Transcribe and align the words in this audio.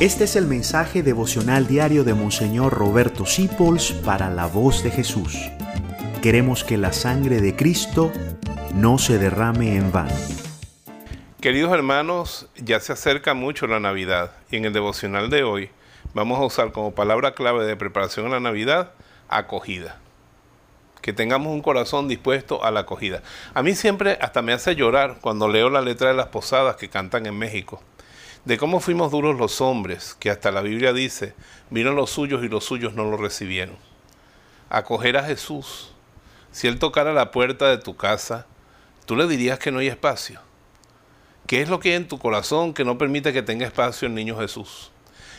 Este 0.00 0.22
es 0.22 0.36
el 0.36 0.46
mensaje 0.46 1.02
devocional 1.02 1.66
diario 1.66 2.04
de 2.04 2.14
Monseñor 2.14 2.72
Roberto 2.72 3.26
Sipols 3.26 3.90
para 3.90 4.30
la 4.30 4.46
voz 4.46 4.84
de 4.84 4.92
Jesús. 4.92 5.36
Queremos 6.22 6.62
que 6.62 6.76
la 6.76 6.92
sangre 6.92 7.40
de 7.40 7.56
Cristo 7.56 8.12
no 8.74 8.98
se 8.98 9.18
derrame 9.18 9.74
en 9.74 9.90
vano. 9.90 10.14
Queridos 11.40 11.72
hermanos, 11.72 12.46
ya 12.54 12.78
se 12.78 12.92
acerca 12.92 13.34
mucho 13.34 13.66
la 13.66 13.80
Navidad 13.80 14.30
y 14.52 14.58
en 14.58 14.66
el 14.66 14.72
devocional 14.72 15.30
de 15.30 15.42
hoy 15.42 15.68
vamos 16.14 16.38
a 16.38 16.44
usar 16.44 16.70
como 16.70 16.94
palabra 16.94 17.34
clave 17.34 17.66
de 17.66 17.74
preparación 17.74 18.26
a 18.26 18.30
la 18.30 18.40
Navidad 18.40 18.92
acogida. 19.28 19.98
Que 21.02 21.12
tengamos 21.12 21.52
un 21.52 21.60
corazón 21.60 22.06
dispuesto 22.06 22.62
a 22.62 22.70
la 22.70 22.80
acogida. 22.80 23.24
A 23.52 23.64
mí 23.64 23.74
siempre 23.74 24.16
hasta 24.20 24.42
me 24.42 24.52
hace 24.52 24.76
llorar 24.76 25.16
cuando 25.20 25.48
leo 25.48 25.70
la 25.70 25.80
letra 25.80 26.06
de 26.06 26.14
las 26.14 26.28
posadas 26.28 26.76
que 26.76 26.88
cantan 26.88 27.26
en 27.26 27.36
México 27.36 27.82
de 28.48 28.56
cómo 28.56 28.80
fuimos 28.80 29.10
duros 29.12 29.36
los 29.36 29.60
hombres, 29.60 30.16
que 30.18 30.30
hasta 30.30 30.50
la 30.50 30.62
Biblia 30.62 30.94
dice, 30.94 31.34
vino 31.68 31.92
los 31.92 32.08
suyos 32.08 32.42
y 32.42 32.48
los 32.48 32.64
suyos 32.64 32.94
no 32.94 33.04
lo 33.04 33.18
recibieron. 33.18 33.76
Acoger 34.70 35.18
a 35.18 35.22
Jesús. 35.22 35.90
Si 36.50 36.66
Él 36.66 36.78
tocara 36.78 37.12
la 37.12 37.30
puerta 37.30 37.68
de 37.68 37.76
tu 37.76 37.94
casa, 37.94 38.46
tú 39.04 39.16
le 39.16 39.26
dirías 39.26 39.58
que 39.58 39.70
no 39.70 39.80
hay 39.80 39.88
espacio. 39.88 40.40
¿Qué 41.46 41.60
es 41.60 41.68
lo 41.68 41.78
que 41.78 41.90
hay 41.90 41.96
en 41.96 42.08
tu 42.08 42.18
corazón 42.18 42.72
que 42.72 42.86
no 42.86 42.96
permite 42.96 43.34
que 43.34 43.42
tenga 43.42 43.66
espacio 43.66 44.08
el 44.08 44.14
niño 44.14 44.38
Jesús? 44.38 44.92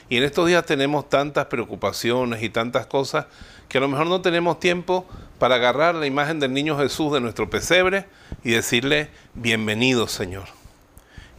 Y 0.08 0.18
en 0.18 0.24
estos 0.24 0.46
días 0.46 0.68
tenemos 0.68 1.10
tantas 1.10 1.48
preocupaciones 1.48 2.44
y 2.44 2.50
tantas 2.52 2.86
cosas 2.86 3.26
que 3.70 3.80
a 3.80 3.82
lo 3.82 3.88
mejor 3.88 4.06
no 4.06 4.22
tenemos 4.22 4.60
tiempo 4.60 5.08
para 5.40 5.56
agarrar 5.56 5.96
la 5.96 6.06
imagen 6.06 6.40
del 6.40 6.54
niño 6.54 6.78
Jesús 6.78 7.12
de 7.12 7.22
nuestro 7.22 7.50
pesebre 7.50 8.06
y 8.44 8.52
decirle, 8.52 9.10
bienvenido 9.34 10.08
Señor. 10.08 10.46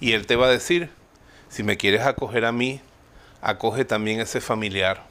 Y 0.01 0.15
Él 0.15 0.27
te 0.27 0.35
va 0.35 0.47
a 0.47 0.51
decir, 0.51 0.91
si 1.51 1.65
me 1.65 1.77
quieres 1.77 2.03
acoger 2.03 2.45
a 2.45 2.53
mí, 2.53 2.81
acoge 3.43 3.85
también 3.85 4.21
a 4.21 4.23
ese 4.23 4.41
familiar, 4.41 5.05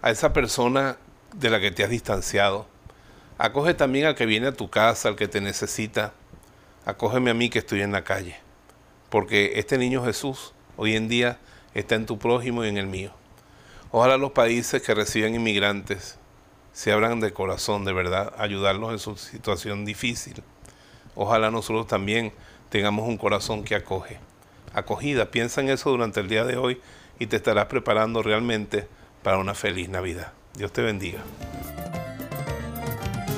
a 0.00 0.10
esa 0.10 0.32
persona 0.32 0.96
de 1.34 1.50
la 1.50 1.60
que 1.60 1.70
te 1.70 1.84
has 1.84 1.90
distanciado. 1.90 2.66
Acoge 3.36 3.74
también 3.74 4.06
al 4.06 4.14
que 4.14 4.24
viene 4.24 4.46
a 4.46 4.52
tu 4.52 4.70
casa, 4.70 5.10
al 5.10 5.16
que 5.16 5.28
te 5.28 5.42
necesita. 5.42 6.14
Acógeme 6.86 7.30
a 7.30 7.34
mí 7.34 7.50
que 7.50 7.58
estoy 7.58 7.82
en 7.82 7.92
la 7.92 8.02
calle. 8.02 8.36
Porque 9.10 9.52
este 9.56 9.76
niño 9.76 10.02
Jesús 10.02 10.54
hoy 10.78 10.96
en 10.96 11.06
día 11.06 11.38
está 11.74 11.96
en 11.96 12.06
tu 12.06 12.18
prójimo 12.18 12.64
y 12.64 12.68
en 12.68 12.78
el 12.78 12.86
mío. 12.86 13.12
Ojalá 13.90 14.16
los 14.16 14.32
países 14.32 14.80
que 14.80 14.94
reciben 14.94 15.34
inmigrantes 15.34 16.16
se 16.72 16.92
abran 16.92 17.20
de 17.20 17.34
corazón, 17.34 17.84
de 17.84 17.92
verdad, 17.92 18.32
ayudarlos 18.38 18.90
en 18.92 18.98
su 18.98 19.18
situación 19.18 19.84
difícil. 19.84 20.42
Ojalá 21.14 21.50
nosotros 21.50 21.86
también 21.88 22.32
tengamos 22.70 23.06
un 23.06 23.18
corazón 23.18 23.64
que 23.64 23.74
acoge 23.74 24.18
acogida. 24.72 25.30
Piensa 25.30 25.60
en 25.60 25.68
eso 25.70 25.90
durante 25.90 26.20
el 26.20 26.28
día 26.28 26.44
de 26.44 26.56
hoy 26.56 26.80
y 27.18 27.26
te 27.26 27.34
estarás 27.36 27.66
preparando 27.66 28.22
realmente 28.22 28.86
para 29.22 29.38
una 29.38 29.54
feliz 29.54 29.88
Navidad. 29.88 30.32
Dios 30.54 30.72
te 30.72 30.82
bendiga. 30.82 31.20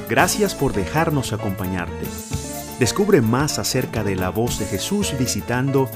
Gracias 0.08 0.54
por 0.54 0.72
dejarnos 0.72 1.32
acompañarte. 1.32 2.06
Descubre 2.78 3.20
más 3.20 3.58
acerca 3.58 4.04
de 4.04 4.16
la 4.16 4.30
voz 4.30 4.58
de 4.58 4.64
Jesús 4.66 5.14
visitando 5.18 5.90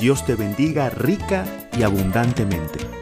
Dios 0.00 0.24
te 0.24 0.34
bendiga 0.34 0.88
rica 0.90 1.44
y 1.76 1.82
abundantemente. 1.82 2.99